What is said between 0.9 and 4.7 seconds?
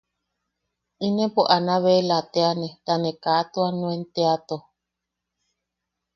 Inepo Anabela teane ta ne kaa nuan teato...